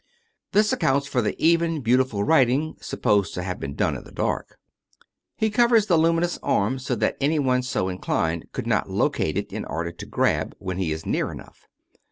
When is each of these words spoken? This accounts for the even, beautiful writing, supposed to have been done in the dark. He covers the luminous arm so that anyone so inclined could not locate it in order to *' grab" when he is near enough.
This 0.51 0.73
accounts 0.73 1.05
for 1.05 1.21
the 1.21 1.35
even, 1.37 1.81
beautiful 1.81 2.23
writing, 2.23 2.75
supposed 2.81 3.35
to 3.35 3.43
have 3.43 3.59
been 3.59 3.75
done 3.75 3.95
in 3.95 4.03
the 4.03 4.11
dark. 4.11 4.57
He 5.37 5.51
covers 5.51 5.85
the 5.85 5.95
luminous 5.95 6.39
arm 6.41 6.79
so 6.79 6.95
that 6.95 7.17
anyone 7.21 7.61
so 7.61 7.87
inclined 7.87 8.51
could 8.51 8.65
not 8.65 8.89
locate 8.89 9.37
it 9.37 9.53
in 9.53 9.63
order 9.63 9.91
to 9.91 10.05
*' 10.05 10.05
grab" 10.07 10.55
when 10.57 10.79
he 10.79 10.91
is 10.91 11.05
near 11.05 11.31
enough. 11.31 11.67